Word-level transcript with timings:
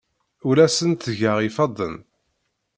Ur 0.47 0.57
asen-ttgeɣ 0.65 1.37
ifadden. 1.47 1.95